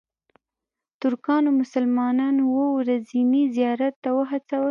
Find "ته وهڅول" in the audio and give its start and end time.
4.03-4.59